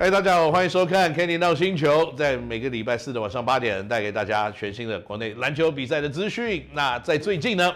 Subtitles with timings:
[0.00, 6.64] 嗨，大家好，欢迎收看《Kenny 闹星球》，在每个礼拜四的晚上八点，带给大家全新的国内篮球比赛的资讯。
[6.72, 7.74] 那在最近呢，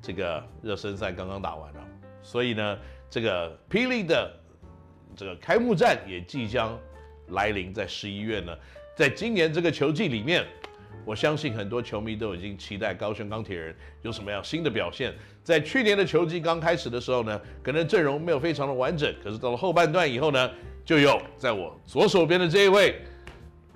[0.00, 1.80] 这个热身赛刚刚打完了，
[2.22, 2.78] 所以呢，
[3.10, 4.32] 这个霹雳的
[5.14, 6.74] 这个开幕战也即将
[7.28, 8.56] 来临，在十一月呢，
[8.96, 10.46] 在今年这个球季里面。
[11.04, 15.14] 我相信很多球迷都已经期待高雄钢铁人有什么样新的表现。
[15.42, 20.50] 在去年的球季刚开始的时候呢，可能阵容没有非常的完整，可是到了后半段以后呢，
[20.88, 22.98] 就有在我左手边的这一位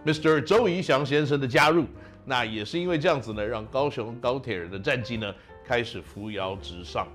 [0.02, 0.41] ，Mr.
[0.41, 1.85] 周怡翔先生的加入。
[2.25, 7.07] 那也是因为这样子呢，让高雄高铁人的战绩呢开始扶摇直上。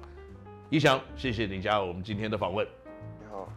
[0.69, 2.63] 怡翔，谢谢你加入我们今天的访问。
[3.19, 3.51] 你好。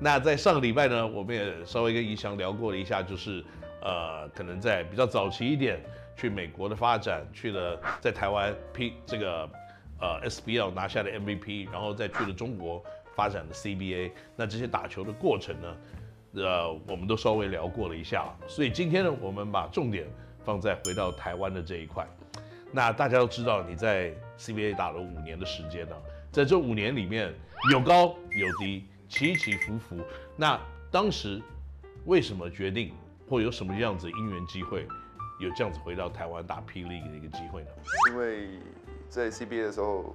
[0.00, 3.44] 那在上个礼拜呢，我们也稍微跟怡翔聊过了一下，就是
[3.80, 5.80] 呃，可能在比较早期一点。
[6.16, 9.48] 去美国的发展，去了在台湾 P 这个
[10.00, 12.82] 呃 SBL 拿下的 MVP，然后再去了中国
[13.14, 14.12] 发展的 CBA。
[14.36, 15.76] 那这些打球的过程呢，
[16.34, 18.34] 呃，我们都稍微聊过了一下。
[18.46, 20.06] 所以今天呢，我们把重点
[20.44, 22.06] 放在回到台湾的这一块。
[22.72, 25.96] 那大家都知道你在 CBA 打了五年的时间呢，
[26.32, 27.32] 在这五年里面
[27.70, 29.96] 有高有低，起起伏伏。
[30.36, 31.40] 那当时
[32.04, 32.92] 为什么决定，
[33.28, 34.86] 或有什么样子因缘机会？
[35.40, 37.68] 有这样子回到台湾打霹雳的一个机会呢？
[38.08, 38.50] 因为
[39.08, 40.14] 在 CBA 的时候，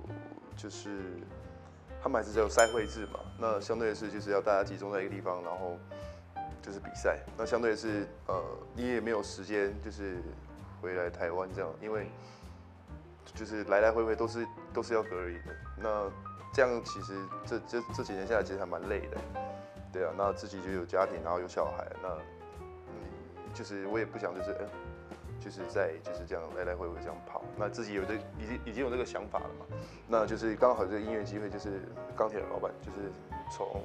[0.55, 1.17] 就是
[2.01, 5.77] 他们还是只有赛会制嘛，那相对的是就是要大家集中在一个地方，然后
[6.61, 7.19] 就是比赛。
[7.37, 10.17] 那相对的是呃，你也没有时间就是
[10.81, 12.07] 回来台湾这样，因为
[13.33, 15.55] 就是来来回回都是都是要隔离的。
[15.77, 16.11] 那
[16.53, 17.13] 这样其实
[17.45, 19.17] 这这这几年下来其实还蛮累的。
[19.91, 22.09] 对啊，那自己就有家庭，然后有小孩，那
[22.59, 22.93] 嗯，
[23.53, 24.55] 就是我也不想就是。
[25.41, 29.65] 就是在就是这样来来回回这样跑，那自己有这已经已经有这个想法了嘛，
[30.07, 31.81] 那就是刚好这个音乐机会就是
[32.15, 33.11] 钢铁人老板就是
[33.51, 33.83] 从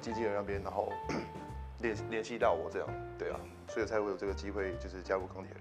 [0.00, 0.92] 经纪人那边然后
[1.82, 2.88] 联联系到我这样，
[3.18, 5.60] 对啊，所以才会有这个机会就是加入钢铁人。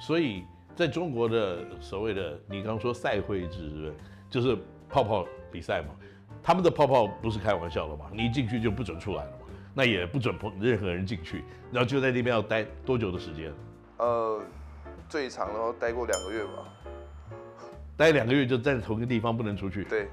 [0.00, 3.94] 所以在中国的所谓的你刚说赛会制是不是？
[4.28, 4.58] 就是
[4.88, 5.94] 泡泡比赛嘛，
[6.42, 13.52] 他们的泡泡不是开玩笑的嘛，你一进去就不准出来了嘛，那也不准碰任何人进去，然后就在那边要待多久的时间？
[13.96, 14.40] 呃，
[15.08, 16.64] 最长然后待过两个月吧，
[17.96, 19.84] 待两个月就在同一个地方不能出去。
[19.84, 20.08] 对，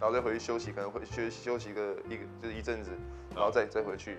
[0.00, 2.90] 然后再回去休息，可能会休休息个一个就是一阵子，
[3.34, 4.18] 然后再再回去。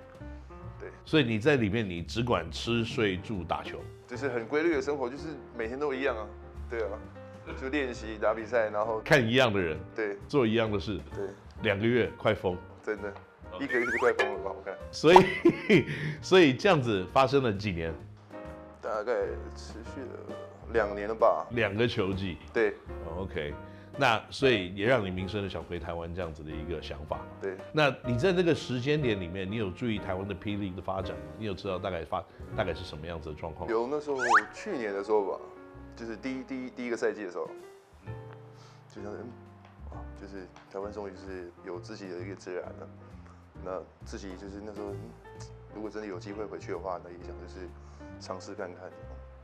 [0.79, 6.27] 对，所以你在里面你只管吃睡住打球，就是很规律的生活，就是每天都一样啊。
[6.69, 6.99] 对啊，
[7.61, 11.27] 就练习打比赛，然后看一样的人，对，做一样的事，对，
[11.61, 13.13] 两个月快疯，真的，
[13.59, 14.51] 一个月就快疯了吧？
[14.51, 14.75] 我看。
[14.91, 15.85] 所以，
[16.21, 17.93] 所以这样子发生了几年？
[18.85, 19.13] 大概
[19.55, 20.35] 持续了
[20.71, 22.37] 两年了吧，两个球季。
[22.53, 22.75] 对
[23.09, 23.51] ，oh，OK，
[23.97, 27.19] 那所以也让你萌生了想回台湾这样子的一个想法。
[27.41, 30.55] 对，那你在这个时间点里面，你有注意台湾的 P.
[30.55, 31.23] League 的发展吗？
[31.39, 32.23] 你有知道大概发
[32.55, 33.67] 大概是什么样子的状况？
[33.67, 34.17] 有，那时候
[34.53, 35.39] 去年的时候吧，
[35.95, 37.49] 就是第一第一第一个赛季的时候，
[38.93, 42.87] 就像啊，就是台湾终于是有自己的一个自然了。
[43.63, 44.93] 那自己就是那时候，
[45.73, 47.67] 如果真的有机会回去的话，那也想就是。
[48.19, 48.89] 尝试看看，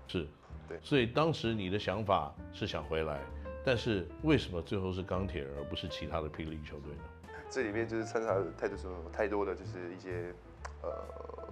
[0.07, 0.27] 是，
[0.67, 3.19] 对，所以当时你的想法是想回来，
[3.63, 6.45] 但是为什么最后是钢铁而不是其他的 P.
[6.45, 7.03] League 球队呢？
[7.49, 10.33] 这里面就是掺杂太多什么太多的就是一些
[10.81, 10.89] 呃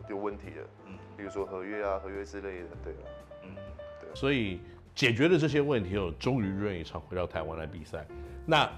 [0.10, 3.00] 有问题的，嗯，比如说合约啊、合约之类的，对吧，
[3.44, 3.56] 嗯，
[4.02, 4.16] 对。
[4.16, 4.62] 所以
[4.96, 8.06] 解决了这些问题后，终于愿意常回到台湾来比赛。
[8.46, 8.72] 那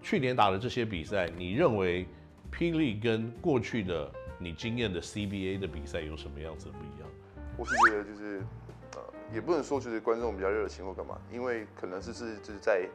[0.00, 2.06] 去年打的这些比赛，你认为
[2.52, 2.72] P.
[2.72, 7.08] League 跟过去的你经验的 CBA 的比赛有什么样子不一样？
[7.56, 8.42] 我是觉得就是，
[8.96, 9.00] 呃，
[9.32, 12.86] 也不能说就是观众比较热情或干嘛，因为可能是是就是在，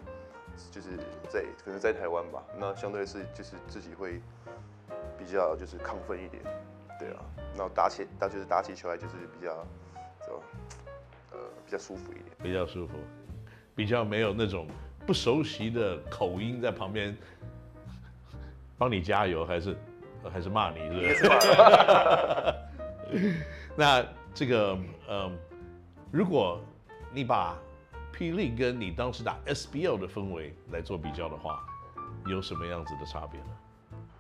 [0.71, 0.89] 就是
[1.29, 4.21] 在可能在台湾吧，那相对是就是自己会
[5.17, 6.43] 比较就是亢奋一点，
[6.99, 7.25] 对啊，
[7.57, 9.65] 然后打起打就是打起球来就是比较，
[10.27, 10.43] 就
[11.31, 12.93] 呃比较舒服一点，比较舒服，
[13.75, 14.67] 比较没有那种
[15.07, 17.17] 不熟悉的口音在旁边
[18.77, 19.75] 帮你加油，还是
[20.29, 20.79] 还是骂你，
[21.15, 21.33] 是不
[23.17, 23.35] 是？
[23.75, 24.05] 那。
[24.33, 24.77] 这个，
[25.09, 25.37] 嗯，
[26.09, 26.61] 如果
[27.11, 27.57] 你把
[28.13, 28.31] P.
[28.31, 31.61] League 跟你当时打 SBL 的氛围来做比较的话，
[32.27, 33.47] 有什么样子的差别呢？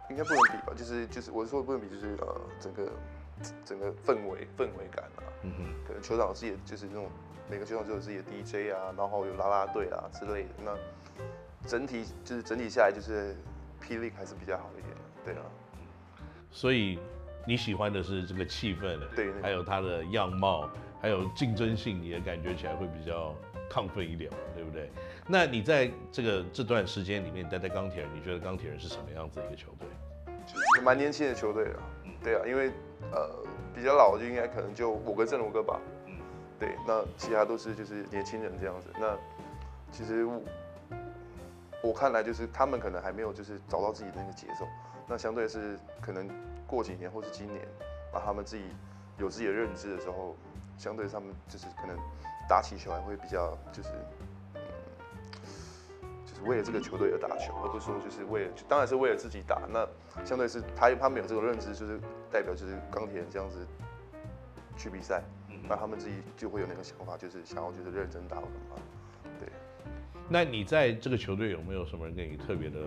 [0.09, 2.91] 应该不能比吧，就是就是我说的不能比，就是呃整个
[3.63, 7.09] 整个氛围氛围感啊，嗯哼，可能球场自己就是那种
[7.49, 10.77] 每个球场都有自己的 DJ 啊，然后有啦啦队啊之类的，那
[11.65, 13.33] 整体就是整体下来就是
[13.79, 13.95] P.
[13.97, 15.45] League 还是比较好一点的，对啊，
[16.51, 16.99] 所以。
[17.43, 20.69] 你喜欢的是这个气氛，对，还有他的样貌，
[21.01, 23.35] 还有竞争性，也感觉起来会比较
[23.67, 24.91] 亢奋一点嘛，对不对？
[25.25, 29.87] 那你在这个这段时间里面待在钢铁人，你觉得钢铁人是什么样子的一个球队？
[30.45, 31.79] 就是蛮年轻的球队了。
[32.23, 32.69] 对啊，因为
[33.11, 33.43] 呃
[33.73, 35.81] 比较老就应该可能就我跟正如哥吧。
[36.05, 36.13] 嗯，
[36.59, 38.87] 对，那其他都是就是年轻人这样子。
[38.99, 39.17] 那
[39.91, 40.41] 其实我，
[41.85, 44.67] 我看来就是他们可能还没有就是找到自己的那个节奏。
[45.11, 46.25] 那相对是可能
[46.65, 47.67] 过几年或是今年，
[48.13, 48.63] 把他们自己
[49.17, 50.37] 有自己的认知的时候，
[50.77, 51.97] 相对他们就是可能
[52.47, 53.89] 打起球来会比较就是。
[56.45, 59.61] 为了这个球队而打球，而不是说就是为了，当然是为了自己打。
[59.69, 59.87] 那
[60.25, 61.99] 相对是他他们有这个认知，就是
[62.31, 63.67] 代表就是钢铁人这样子
[64.75, 65.21] 去比赛，
[65.69, 68.47] 那他们自己就会有那个想法，就是想要就是认真打嘛。
[69.39, 69.49] 对。
[70.27, 72.79] 那你在这个球队有没有什么人跟你特别的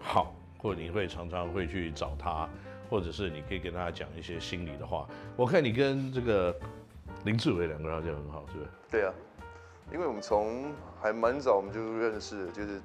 [0.00, 2.48] 好，或者你会常常会去找他，
[2.88, 5.08] 或者是你可以跟他讲一些心里的话？
[5.36, 6.54] 我看你跟这个
[7.24, 8.68] 林志伟两个人好像很好，是不是？
[8.90, 9.12] 对啊。
[9.92, 12.80] 因为我们从还蛮早我们就认识，就是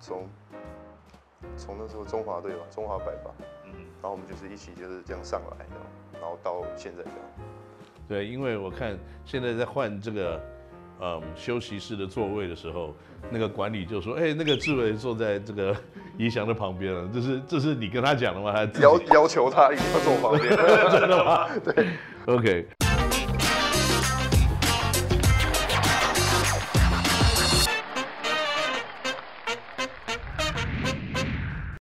[0.00, 0.26] 从
[1.54, 3.30] 从那时候中华队吧，中华百吧，
[3.66, 5.76] 嗯，然后我们就是一起就是这样上来的，
[6.14, 7.18] 然后到现在这样。
[8.08, 10.40] 对，因为我看现在在换这个
[11.00, 12.94] 嗯休息室的座位的时候，
[13.30, 15.76] 那个管理就说：“哎，那个志伟坐在这个
[16.16, 18.52] 怡翔的旁边了。”这是这是你跟他讲的吗？
[18.52, 20.56] 还是要要求他一定要坐旁边？
[20.90, 21.48] 真的吗？
[21.64, 21.86] 对，
[22.34, 22.85] OK。